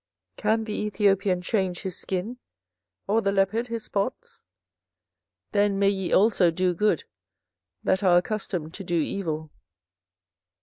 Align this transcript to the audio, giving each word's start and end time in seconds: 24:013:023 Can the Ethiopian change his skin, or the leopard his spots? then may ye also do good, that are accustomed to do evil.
24:013:023 0.37 0.41
Can 0.41 0.63
the 0.63 0.73
Ethiopian 0.73 1.41
change 1.43 1.79
his 1.83 1.95
skin, 1.95 2.39
or 3.05 3.21
the 3.21 3.31
leopard 3.31 3.67
his 3.67 3.83
spots? 3.83 4.41
then 5.51 5.77
may 5.77 5.89
ye 5.89 6.11
also 6.11 6.49
do 6.49 6.73
good, 6.73 7.03
that 7.83 8.01
are 8.01 8.17
accustomed 8.17 8.73
to 8.73 8.83
do 8.83 8.95
evil. 8.97 9.51